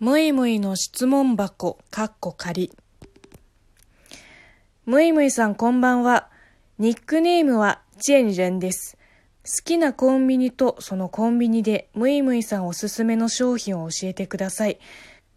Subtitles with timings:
[0.00, 2.72] むいむいの質問箱、かっこ仮。
[4.86, 6.30] むいむいさんこんばんは。
[6.78, 8.96] ニックネームはチェンジェンです。
[9.44, 14.78] 好きなコンビニとそのコンビニでむいむいさんおすすめの商品を教えてください。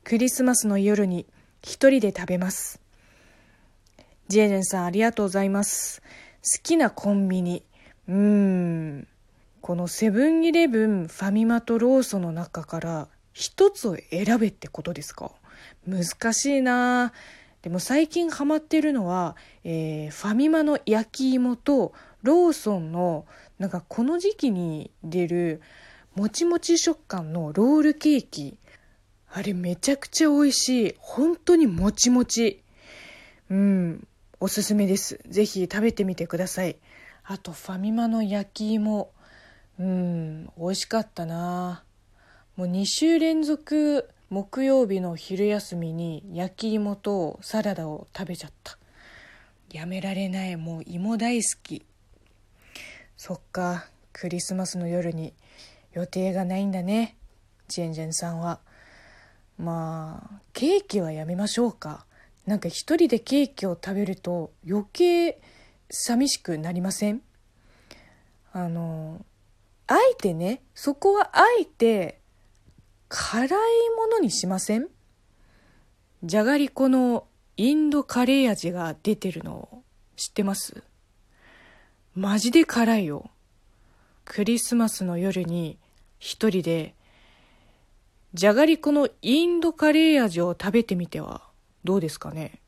[0.05, 1.25] クリスマスの夜に
[1.61, 2.79] 一人で食べます。
[4.29, 6.01] ジェンジェンさんありがとうございます。
[6.41, 7.65] 好きなコンビニ。
[8.07, 9.07] うーん。
[9.59, 15.31] このセブンイレブン、ファミマとローソンの中から一つを選べってことですか？
[15.87, 17.11] 難しいな。
[17.61, 23.25] でも最近ハマってるのは、えーファミマの焼き芋とローソンの
[23.57, 25.61] なんかこの時期に出る
[26.15, 28.57] もちもち食感のロールケーキ。
[29.35, 30.95] あれめちゃくちゃ美味しい。
[30.99, 32.61] 本当にもちもち。
[33.49, 34.07] うん。
[34.39, 35.21] おすすめです。
[35.27, 36.75] ぜひ食べてみてください。
[37.23, 39.11] あとファミマの焼き芋。
[39.79, 40.45] うん。
[40.57, 41.83] 美味しかったな。
[42.55, 48.77] もう2週連続木曜日の昼休みに焼き芋とサラダを食べちゃった。
[49.71, 50.55] やめられない。
[50.55, 51.83] もう芋大好き。
[53.17, 55.33] そっかクリスマスの夜に
[55.93, 57.15] 予定がないんだね。
[57.67, 58.59] ジェンジェンさんは。
[59.57, 62.05] まあケーキはやめましょうか。
[62.45, 65.39] なんか一人でケーキを食べると余計
[65.89, 67.21] 寂しくなりません？
[68.51, 69.25] あの
[69.87, 72.19] あえてねそこはあえて
[73.15, 73.49] 辛い
[73.95, 74.87] ものにしません？
[76.23, 79.83] じゃがりこのインドカレー味が出てるの
[80.15, 80.81] 知ってます？
[82.15, 83.29] マジで辛いよ。
[84.25, 85.77] クリスマスの夜に
[86.17, 86.95] 一人で
[88.33, 91.43] じゃがりこのインドカレー味を食べてみては
[91.83, 92.62] どうですかね？